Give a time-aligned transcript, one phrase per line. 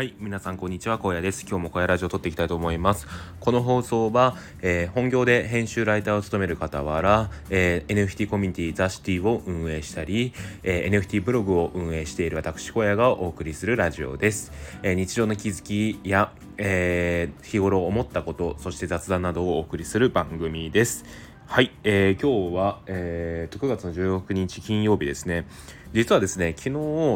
[0.00, 1.44] はい皆さんこんにちは荒野です。
[1.46, 3.06] 今日も荒野ラジオを撮っていきたいと思います。
[3.38, 10.32] この放送は、えー、本業で編集ライターを務める傍ら、えー、NFT コミュニティザシティを運営したり、
[10.62, 14.52] えー、NFT ブログを運営している私荒野がお送りするラジオです、
[14.82, 21.04] え日常の気づきや、え日頃思ったことそして雑談などをお送りする番組です。
[21.52, 25.48] はい、えー、今日は、えー、9月の16日金曜日ですね。
[25.92, 26.74] 実はですね、昨日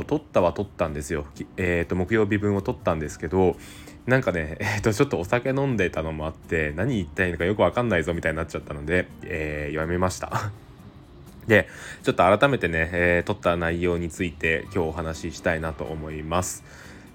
[0.09, 1.25] 撮ったは撮ったんですよ。
[1.57, 3.55] え、ー、と、木曜日分を撮ったんですけど、
[4.07, 10.51] なんかね、 え、ー、と、ちょっとお酒飲んでたのもあって、何言ったいいのかよくわかんないぞみたいになっちゃったので、えー、やめました。
[11.47, 11.69] で、
[12.03, 16.65] ちょっと改めてね、えー、撮った内容について今日お話ししたいなと思います。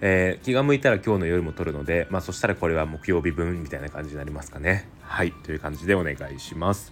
[0.01, 4.87] えー、気が向いたら今日の夜も撮るので、まあそしたらこれは木曜日分みたいな感じになりますかね。
[5.01, 6.91] はい、という感じでお願いします。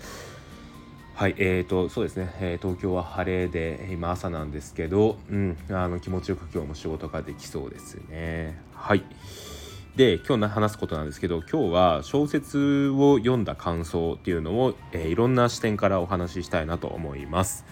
[1.16, 8.62] はい、えーと、そうですね、えー、東京は晴れで、今朝なんですけど、うん、あの気持ちよく今日も仕事ができそうですね。
[8.74, 9.04] はい。
[9.96, 17.66] で、今日話すことなんですけど、今日は小説を読んだ感想っていうのを、えー、いろんな視点からお話ししたいなと思います。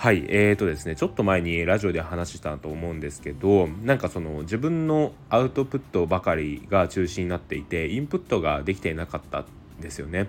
[0.00, 9.44] はい、えーとですね、ちょっと前にラジオで話したと思うんですけど、なんかその自分のアウトプットばかりが中心になっていて、インプットができていなかったん
[9.82, 10.28] ですよね。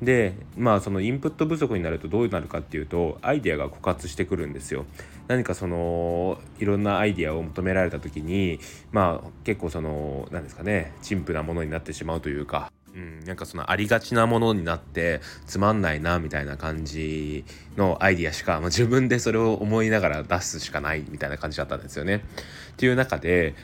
[0.00, 4.86] でまあそのインプット不足になるとどうなるかっていうとアイデアが枯渇してくるんですよ。
[5.28, 8.60] 何かそのいろんなアイデアを求められた時に
[8.92, 17.44] まあ結構その何ですかね陳腐なものになってしまうというかうん、なんかそのありがちなものになってつまんないなみたいな感じ
[17.76, 22.16] のアイディアしか、まあ、自分でそれを思いながら出すしかないみたいな感じだったんですよね。
[22.16, 23.54] っていう中で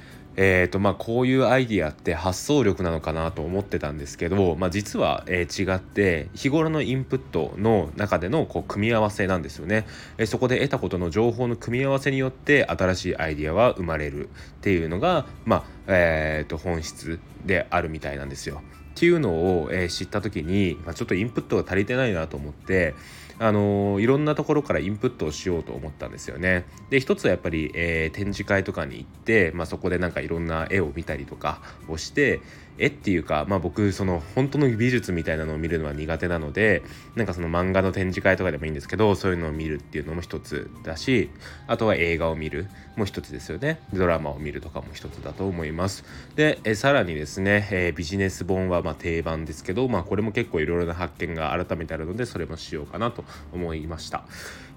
[0.41, 9.84] えーとまあ、こういうアイディアって発想力なのかなと思ってたんですけど、まあ、実は、えー、違って日頃のインプットの中でのこう組み合わせなんですよね、
[10.17, 18.62] えー、そこで得たことの情報の組み合わせによって新しいアイディアは生まれるっていうのが、まあえー、と本質であるみたいなんですよ。
[18.98, 22.97] っていうのを、えー、知った時に、まあ、ちょっとインプットが足りてないなと思って
[23.38, 26.65] あの、いろんなところからインプットをしようと思ったんですよね。
[26.91, 32.41] で一つはやっぱり、えー、展示会とかに行って、まあ、そこでなんかいろんな絵を見たりとかをして
[32.78, 36.82] 絵っていうか、まあ、僕その本当の美術みたいなのを見るのは苦手なので
[37.16, 41.31] なんかその漫画の展示会とかでもいいんですけどそういうのを見るっていうのも一つだし
[41.66, 46.04] あとは映画を見るも一つですよねドラマを見るとかも一つだと思います
[46.37, 54.25] でえさらにですね、えー、ビジネス本はま定番ですけど、まあ、これも結構いろいろな発見が改めてあるのでそれもしようかなと思いました。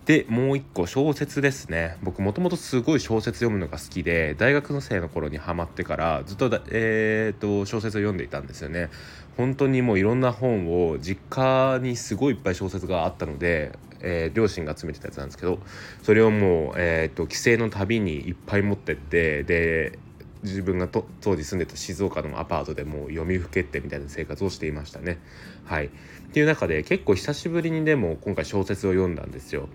[0.06, 1.98] でもう一個小説ですね。
[2.02, 8.90] 僕もともとすごい小説読むのが好きで大学の生の頃にハマってからずっとえーと、小説を読んでいたんですよね。
[9.38, 15.60] 本当にもういろんな本を実家にすごいいっぱい小説があったので、えー、両親が集めてたやつなんですけど
[16.04, 20.00] それをもう、えーと、帰省の旅にいっぱい持ってってで
[20.44, 25.20] 自分がと当時住んでた静岡のアパートでもう読みふけってみたいな生活をしていましたね。
[25.66, 25.90] はい、っ
[26.34, 29.70] ていう中で結構久しぶりにでも今回小説を読んだんですよ。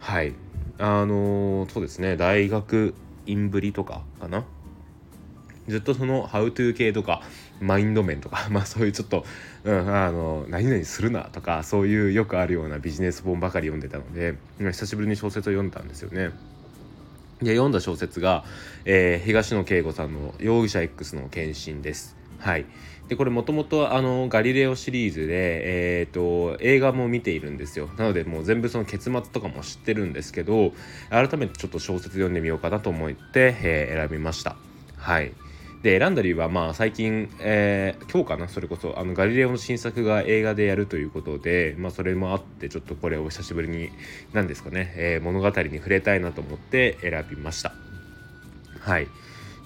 [0.00, 0.32] はい
[0.78, 2.94] あのー、そうですね大学
[3.26, 4.44] 院ぶりとかかな？
[5.68, 7.22] ずっとその「How to」系とか
[7.60, 9.24] マインド面とか まあそういうちょっと、
[9.64, 16.30] うん、あの何々するなとかそういうよくあるようなビジネス本ばかり読んでたので久しぶりに小説を読んだんですよね。
[17.40, 18.44] で読んだ小説が、
[18.84, 22.16] えー、東野圭吾さんの「容疑者 X の献身」です。
[22.38, 22.66] はい、
[23.08, 27.88] でこれもともとあのガリレオシリーズで、えーと、映画も見ているんですよ。
[27.96, 30.72] なのでもう全部その結末とかも知ってるんですけど
[31.10, 34.56] 改めてちょっと小説読んでみようかなと思って、えー、選びました。
[34.96, 35.32] はい。
[35.82, 43.90] で選んだ理由はまあ最近、えー、今日かなそれこそあのガリレオの新作が映画でやるということで、まあ、それもあってちょっとこれを久しぶりに
[44.32, 47.72] 何ですかね、えー、物語に触れたいなと思って選びました。
[48.80, 49.08] はい。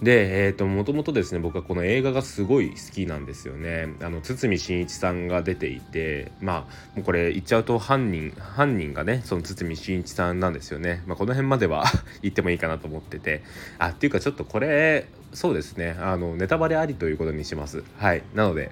[0.03, 3.95] で、えーと、もともとですね僕はこの映画がすごい好きなんですよね。
[4.03, 11.85] あの堤真一さんが出ていてまあもうこれ言っちゃうと犯人犯人がねその堤真一さんなんですよね、まあ、この辺までは
[12.21, 13.43] 言ってもいいかなと思ってて。
[13.79, 15.97] あっていうかちょっとこれそうですね。
[15.99, 17.85] あのネタバレありということにします。
[17.99, 18.23] はい。
[18.35, 18.71] なので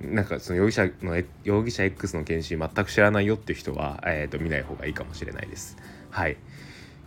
[0.00, 5.76] なんかその容疑者の容疑者 X の検診全く知らないよっていう人は、えーと見ない方がいいかもしれないです。
[6.10, 6.36] はい。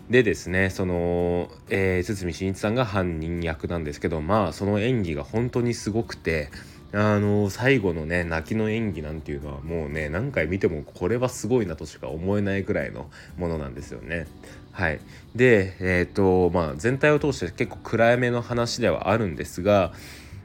[0.09, 6.50] でですねその、えー、堤真一さんが犯人役なんですけどまあその演技が本当にすごくて
[6.97, 14.27] あの最後のね泣きの演技なんていうのはもうね何回見てもこれはすごいなとしか思えないぐらいのものなんですよね。
[14.71, 15.00] はい、
[15.36, 19.92] で、えーとまあ、全体を通して結構暗めの話ではあるんですが、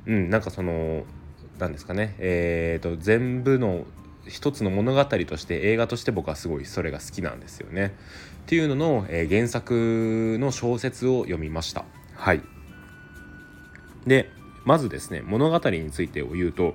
[0.07, 1.05] うん、なんかその
[1.61, 3.85] 何ですかね、えーと全部の
[4.27, 7.95] 一つの物語として映画として僕はすごいそれが好きなんですよね。
[8.43, 11.85] っていうのの、えー、原作の小説を読みました。
[12.15, 12.43] はい
[14.07, 14.31] で
[14.65, 16.75] まずですね物語についてを言うと、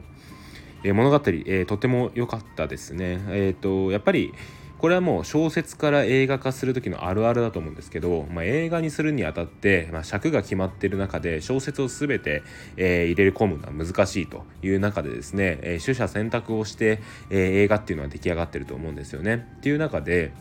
[0.83, 4.33] えー、物語、えー、とても良かったですねえっ、とやっぱり
[4.77, 12.43] これはもう小説から映画化する時のあるあるだと思うんですけど、まあ、映画にするにあたって、まあ、尺が決まってる中で小説を全て、
[12.77, 19.47] えー、入れ込むのは難しいという中でですね、えー、取捨選択をして、えー、映画っていうのは出来上がってると思うんですよね。
[19.57, 20.33] っていう中で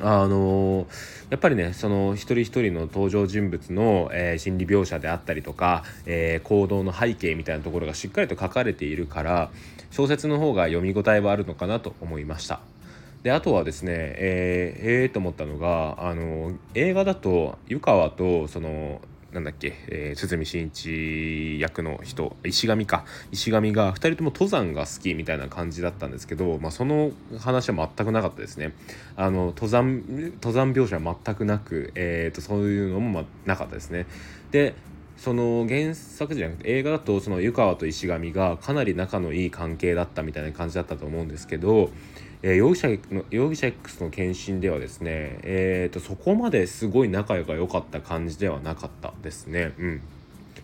[0.00, 0.86] あの
[1.30, 9.50] やっぱりねその一人一人の登場人物の、えー、心理描写であったりとか、えー、行動の背景みたいなところがしっかりと書かれているから
[9.90, 12.60] 小説の方が読み応えはあるのかなと思いました。
[13.22, 19.00] であとはですねえー、えー、と思ったのがあの映画だと湯川とその
[19.32, 23.06] なんだっけ、えー、堤真一役の人石神か。
[23.30, 28.74] 石神が2人とも登山が好きみたいな感じだったんですけど、まあ、その話は全くなかったですね。
[29.16, 30.02] あの登山
[30.34, 34.06] 登山描写は全くなく、えーと、そういうのも、ま、なかったですね。
[34.50, 34.74] で
[35.22, 41.90] その原作じゃなくて映画だとその湯川と石上がかなり仲のいい関係だったみたいな感じだったと思うんですけど
[42.44, 49.74] えー、容疑者の容疑者 X の検診ではですね、えーと、そこまですごい仲が良かった感じではなかったですね。
[49.78, 50.00] うん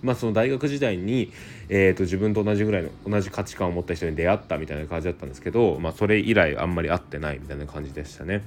[0.03, 1.33] まあ、その大学時代に、
[1.69, 8.43] えー、と自分と同じぐらいの同じ価値観を持った人に出会ったみたいな感じだったんですけど、まあ、それ以来あんまり会ってないみたいな感じでしたね。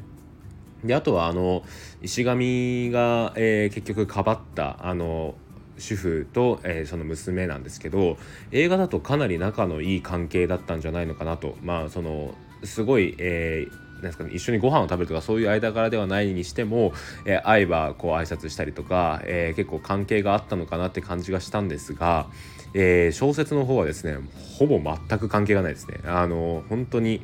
[0.84, 1.64] であとはあの
[2.02, 5.36] 石上が、えー、結局かばったあの
[5.78, 8.18] 主婦と、えー、その娘なんですけど
[8.52, 12.34] 映画だとかなり仲のいい関係だったんじゃないのかなとまあその
[12.64, 16.92] すごい、えーですかね、一緒にご飯を食べるとかそういう間柄ではないにしても、
[17.26, 22.28] えー、会えばこう挨拶したりとか、えー、結構関係があったのかなって感じがしたんですが、
[22.74, 24.18] えー、小説の方はですね
[24.58, 26.00] ほぼ全く関係がないですね。
[26.06, 27.22] あの本当に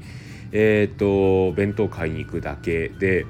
[0.51, 3.25] えーと弁当買いに行くだけで、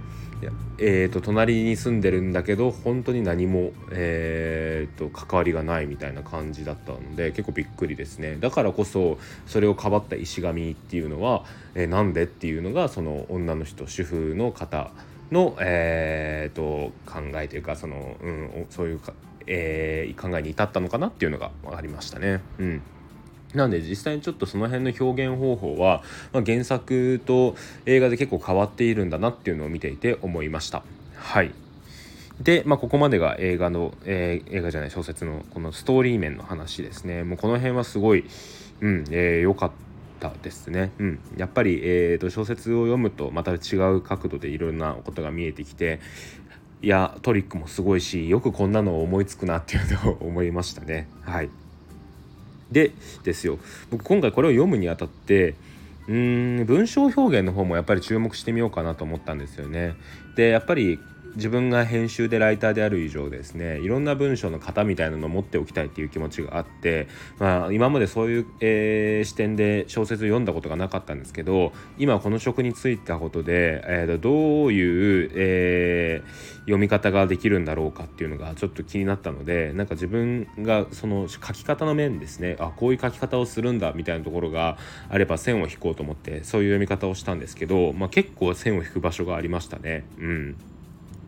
[0.80, 9.18] えーと、隣に住んでるんだけど本当に何も、えーと、関わりがないみたいな感じだったので結構びっくりですねだからこそ
[9.48, 11.44] それをかばった石神っていうのは、
[11.74, 14.92] えー、なんでっていうのがその女の人主婦の方
[15.31, 19.13] の、えーと、考えというかその、うん、そういうか、
[19.48, 22.42] えー、考えに至ったのかなっていうのが分かりましたね。
[22.60, 22.81] うん
[23.53, 26.03] なんで実際にちょっとその辺の表現方法は、
[26.33, 27.55] まあ、原作と
[27.85, 30.83] 映画で結構変わっているんだなっていうのを見ていて思いました。
[31.15, 31.53] はい
[32.41, 37.23] で、まあ、ここまでが映画の、えー、映画じゃない小説のこのストーリー面の話ですね。
[37.23, 38.25] もうこの辺はすごい、
[38.81, 39.71] うん、えー、良かっ
[40.19, 40.91] たですね。
[40.99, 45.99] うん、やっぱり、えーと、小説を読むとまた違う角度でいろんなことが見えてきて
[46.81, 51.07] いやトリックもすごいしよくこんなのを思いつくなっていうのを思いましたね。
[51.21, 51.49] はい
[52.72, 52.92] で
[53.24, 53.60] ですよ
[53.90, 55.56] 僕今回これを読むにあたって
[56.08, 59.96] うーん文章表現の方もやっぱり注目してみようかなと思ったんですよね。
[60.36, 61.00] でやっぱり
[61.38, 67.07] 自分が編集でライターである以上ですねいろんな文章の型みたいなのを持っておきたいっていう気持ちがあって、
[67.38, 84.78] まあ、今までそういう、えー、視点で小説を読んだことがなかったんですけど今この職に就いたことで、えー、どういう、えー、読み方ができるんだろうかっていうのがちょっと気になったのでなんか自分がその書き方の面ですねあこういう書き方をするんだみたいなところが
[85.10, 90.04] あれば線を引こうと思ってそういう読み方をしたんですけど、まあ、結構線を引く場所がありましたね。
[90.18, 90.56] うん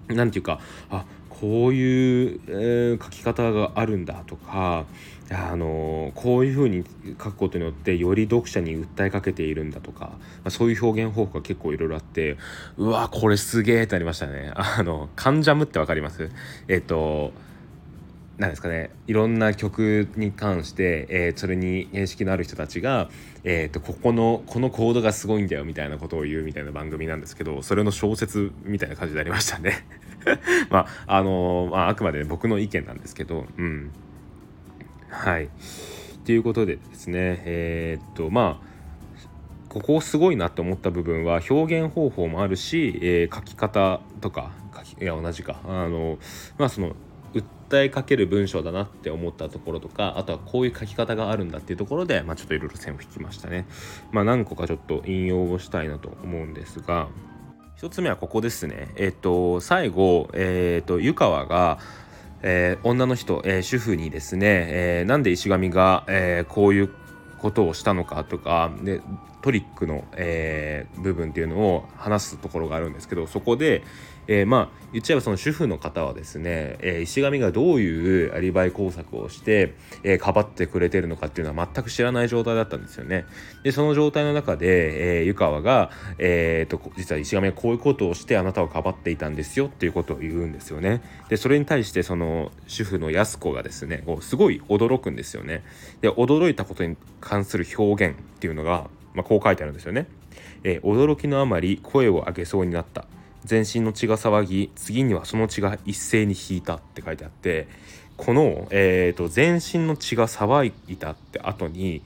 [0.09, 0.59] 何て言うか
[0.89, 4.85] あこういう、えー、書き方があるんだとか
[5.31, 12.37] あのこういうふうに書くことによってより読者に訴えかけているんだとか、まあ、そういう表現方法が結構いろいろあって
[12.77, 14.51] うわこれすげえってなりましたね。
[14.57, 16.29] あのカンジャムって分かります？
[16.67, 17.31] えっ、と
[18.37, 23.09] なんですかねいろんな曲に関して、えー、それに認識のある人たちが、
[23.43, 29.85] えーと、ここのこのコードがすごいんだよみたいなことを言うみたいな番組なんですけどそれの小説みたいな感じになりましたね。
[30.69, 33.91] まああのー、まあ、あくまで僕の意見なんですけどうん
[35.09, 35.49] はい。
[36.25, 38.69] ということでですねえー、っとまあ
[39.69, 46.17] ここすごいなって思った部分は表現方法もあるし、えー、書き方とか書きいや同じかあの
[46.57, 46.95] まあその
[47.33, 53.67] 訴えかける文章だなって思ったところとかあとはこういう書き方があるんだっていうところで、まあ、ちょっといろいろ線を引きましたね。
[54.11, 57.07] まあ、何個かちょっと引用をしたいなと思うんですが
[57.81, 58.89] 1つ目はここですね。
[58.97, 61.79] えっ、と最後、えっ、と湯川が
[62.41, 66.89] えー、女の人、えー、主婦にですね、えー、なんで石神が、えこういう
[67.39, 69.01] ことをしたのかとかで
[69.41, 73.83] トリックの、えー、部分っていうのを話すところがあるんですけどそこで、
[74.27, 83.25] えー、まあ言っちゃえばその主婦の方はですね、えー、石神がどういうアリバイ工作をして、えー、かばってくれてるのかっていうのは全く知らない状態だったんですよね。
[83.63, 91.01] でその状態の中で、えー、湯川が、えーと、実は石神がこういうことをしてあなたをかばっていたんですよっていうことを言うんですよね。
[91.29, 95.63] でそれに対してその主婦の安子がですねこうすごい驚くんですよね。
[96.01, 100.07] で驚いたことに関する表現っていうのがまあ、こう書いてあるんですよね。
[100.63, 103.05] えー、驚きのあまり声を上げそうになった。
[103.45, 107.67] 全身の血が騒ぎ次にはその血が一斉に引いたって書いてあって
[108.17, 112.01] この、えーと、全身の血が騒いだって後に、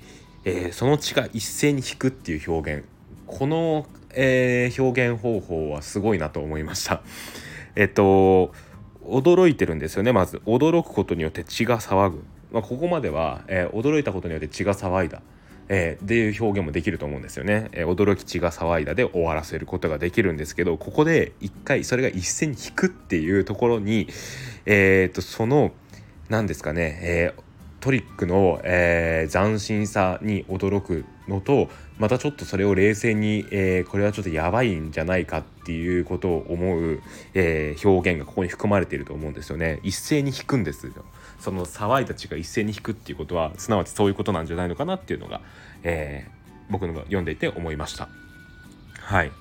[0.46, 2.86] えー、その血が一斉に引くっていう表現。
[3.26, 7.02] この、えー、表現方法はすごいなと思いました。
[7.76, 8.54] えっと
[9.04, 10.38] 驚いてるんですよねまず。
[10.46, 15.24] 驚くことによって血が騒ぐ、まあ、ここまでは、えー、驚いたことによって血が騒いだ。
[15.74, 24.08] えー、っていう表現もできると思うんですよね、えー、驚き血が騒いだで終わらせることができるんですけどここで一回それが一斉に引くっていうところに
[24.66, 25.72] えー、とその
[26.30, 27.44] 何ですかね、えー、
[27.82, 37.02] トリックの、えー、斬新さに驚くのとまたちょっとそれを冷静に、えー、これはちょっとやばいんじゃないかっていうことを思う、
[37.34, 39.80] えー、表現がここに含まれていると思うんですよね。
[39.84, 40.94] 一斉に引くんですよ。
[41.40, 45.42] その騒いたちが一斉に引くっていうことはすなわちそういうことなんじゃないのかなっていうのが、
[45.84, 48.10] えー、僕の読んでいて思いました。
[49.00, 49.32] はい。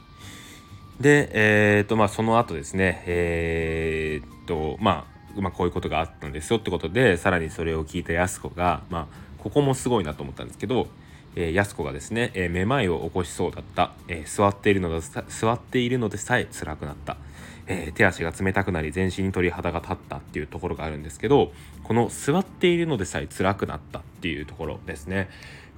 [1.01, 10.89] でえっ、とまあその後ですねえっとまあまあ、こういうことがあったんですよってことでさらにそれを聞いた安子が、まあ、ここもすごいなと思ったんですけど、
[11.37, 17.17] えー、安子がですね、えー、めまいを起こしそうだった、えー、座っているので座っているのでさえ辛くなった、
[17.67, 21.53] えー、手足が冷たくなり全身に鳥肌が立ったっていうところがあるんですけど
[21.85, 25.29] この座っているのでさえ辛くなったっていうところですね。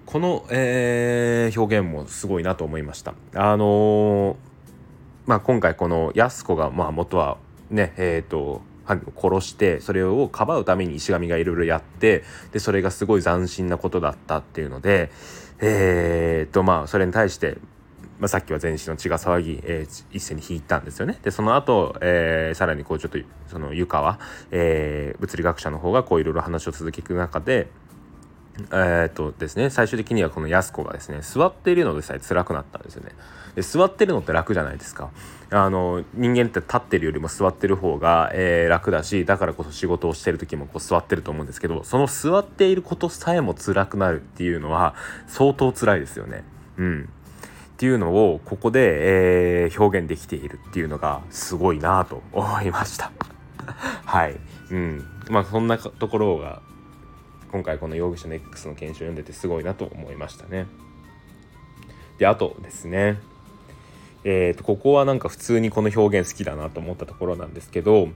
[0.07, 3.15] この、えー、表現もすごいなと思いました。
[3.35, 4.37] あのー、
[5.27, 7.39] まあ今回この安子がまあ元は
[7.71, 12.23] ねえ、ー、と殺してそれをかばうために石神がいろいろやって
[12.53, 15.11] でそれがすごい斬新なことだったっていうので
[15.61, 17.57] えー、っとまあそれに対して
[18.19, 21.19] まあ、さっきは全身の血が騒ぎ、えー、一斉に引いたんですよね。
[21.23, 23.19] でその後、えー、さらにこうちょっと
[23.49, 24.19] その湯川、
[24.51, 27.69] えー、物理学者の方がこういろいろ話を続けていく中で
[28.71, 33.11] えー、っとですね最終的にはこの安子がですね座っているのでさえ辛くなったんですよね。
[33.57, 35.11] で座ってるのって楽じゃないですか。
[35.51, 44.95] あの人間って立ってるよりも座ってる方が、えー、楽だしだからこそ仕事をしてる時もこう座ってると思うんですけどその座っていることさえも辛くなるっていうのは
[45.29, 46.45] 相当辛いですよね。
[46.79, 47.09] うん
[47.75, 53.11] っていうのをここで、えー、表現できているっていうのがすごいなと思いました。
[54.07, 54.37] はい。
[54.71, 55.05] うん。
[55.29, 56.63] まあそんなところが
[57.51, 60.67] 今回この容疑者の X の検証を読んでてすごいなと思いましたね。
[62.19, 63.19] であとですね
[64.27, 68.09] えーと、ここはなんか普通にこの表現好きだなと思ったところなんですけど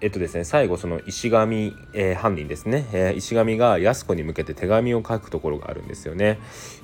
[0.00, 6.38] えっとですね最後その石神、えー、犯人ですね、えー、石神が安子に向けて手紙を書くところがあるんですよね。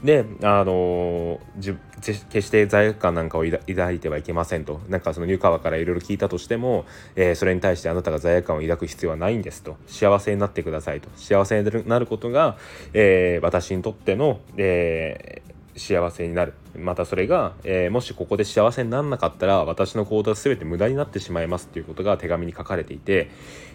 [0.04, 4.80] であのー、決して罪悪感なんかを抱いてはいけませんと。
[4.88, 9.76] なんかその湯川からいろいろ聞いたとしても、えー、それに対してあなたが罪悪感を抱く必要はないんですと。
[9.86, 11.08] 幸せになってくださいと。
[11.16, 12.58] 幸せになることが、
[12.92, 15.42] え私にとっての、え
[15.76, 16.54] 幸せになる。
[16.76, 23.30] またそれが、えー、もしここで幸せにならなかったら私の行動は全て無駄になってしまいますっていうことが手紙に書かれていて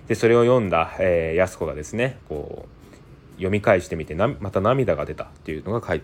[0.08, 6.02] でそれを読んだ、えー、安子がですねこう読み返してみてまた涙が出たっていうのが書い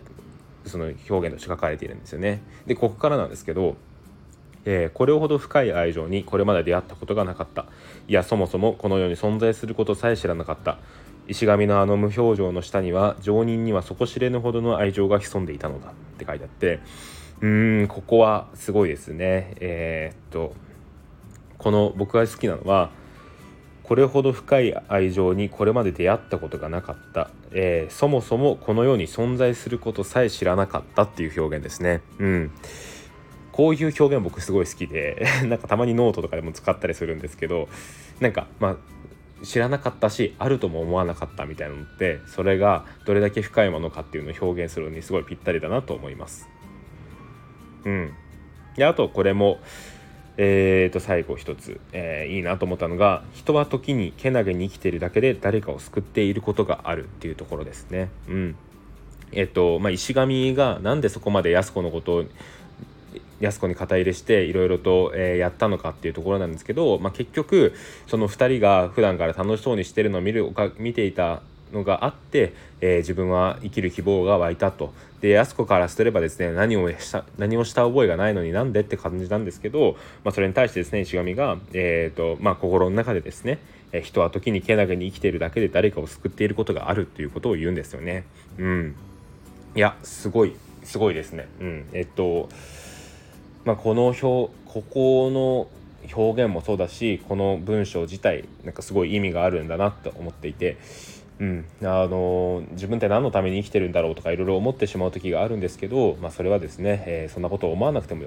[0.65, 2.41] その表現として書かれているんですよね。
[2.65, 3.77] でここからなんですけど
[4.69, 7.67] えー、これほど深い愛情にこれまで出会ったことがなかった。
[8.09, 10.77] いやそもそもこの世に存在することさえ知らなかった。
[11.27, 16.79] 石神のあの無表情の下には常人には底知れぬほどの愛情が潜んでいたのだって書いてあって
[17.41, 19.55] うーんここはすごいですね。
[19.60, 20.53] えー、っと
[21.57, 22.91] この僕が好きなのは
[23.84, 32.01] これほど深い愛情にこれまで出会ったことがなかった、えー、そもそもこの世に存在することさえ知らなかったっていう表現ですね。
[32.19, 32.51] うん。
[33.57, 37.67] こういう表現僕すごい好きで なんかたまにノートとかでも使ったりするんですけど
[38.19, 38.75] なんかまあ
[39.44, 46.50] 知らなかったしあるとも思わなかったみたいなのってそれがどれだけ深いものかっていうのを表現するのにすごいぴったりだなと思います。
[47.86, 48.13] うん、
[48.75, 49.60] であとこれも
[50.39, 58.10] えー、と最後一つ、えー、いいなと思ったのが人は時にけなげに生きているだけで誰かを救っていることがあるっていうところですね。
[58.27, 58.56] うん
[59.32, 62.25] えっとまあ、石神がなんでそこまで安子のことを
[63.39, 67.74] 安子に肩入れしていろいろと、えー、やったのかっていうところなんですけど、まあ、結局
[68.08, 71.41] その2人が普段から楽しそうにしてるのを見る見ていた
[71.72, 83.60] のがあって、えー、自分は生きる希望が湧いたとで安子からすればですね何をした何をした覚えがないのになんでって感じなんですけど、まあ、それに対してですね石神が、えーとまあ、心の中でですね
[84.03, 88.25] 人は時にけなげに生きているだけで誰かを救っていることがあるっていうことを言うんですよね。
[88.58, 88.96] うん、
[89.75, 91.48] いやすごいすごいですね。
[91.60, 92.50] うん、えっと
[93.67, 95.67] まあ、この表ここの
[96.15, 100.77] 表現もそうだしこの文章自体なんかすごい意味があるんだなと思っていて、
[101.39, 108.24] うん、あの自分って何のために生きてるんだろうとかいろいろ思ってしまう時があるんですけど、まあ、それはですね、えー、そんなことを思わなくても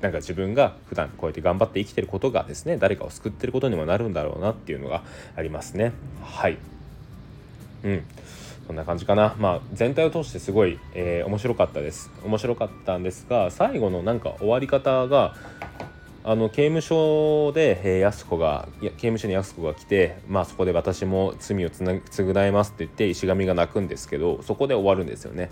[0.00, 5.02] なんか自分が普段こうやって頑張って生きてることがですね誰かを救ってることにもなるんだろうなっていうのが
[5.36, 5.92] ありますね。
[6.22, 6.56] はい。
[7.84, 8.04] うん。
[8.66, 9.34] そんな感じかな。
[9.38, 12.10] まあ、全体を通してすごい、えー、面白かったです。
[12.24, 15.34] 面白かったんですが、最後のなんか終わり方が、
[16.24, 25.50] あの刑務所で、えー、安子が刑務所に安子が来て、まあ、そこで私も罪をつな償いますって言って石神が泣くんですけどそこで終わるんですよね。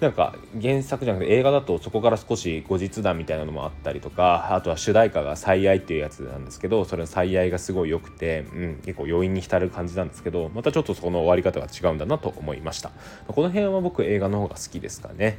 [0.00, 12.90] なんか原作じゃなくて映画だとそこから少し後日談みたいなのもあったりとかあとは主題歌が「最愛」っていうやつなんですけどそれの「最愛」がすごい良くて、うん、結構余韻に浸る感じなんですけどまたちょっとその終わり方が違うんだなと思いました。
[13.26, 15.38] この辺は僕映画の方が好きですかね。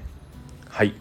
[0.67, 0.93] はい。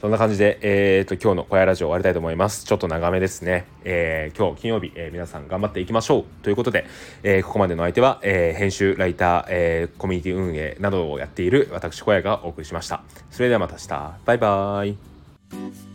[0.00, 2.64] そんな感じで、えーと、今日の小屋ラジオ終わりたいと思います。
[2.64, 3.66] ちょっと長めですね。
[3.84, 6.24] えー、今日金曜日、えー、皆さん頑張っていきましょう。
[6.42, 6.86] ということで、
[7.22, 13.02] えー、ここまでの相手は、え編集、ライター、えコミュニティ運営などをやっている私小屋がお送りしました。
[13.30, 14.18] それではまた明日。
[14.24, 15.89] バイバーイ。